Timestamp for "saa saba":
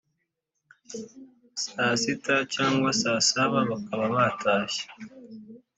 3.01-3.59